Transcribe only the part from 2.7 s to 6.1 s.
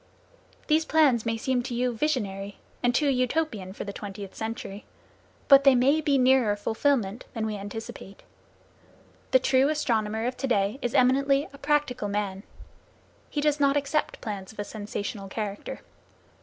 and too Utopian for the twentieth century. But they may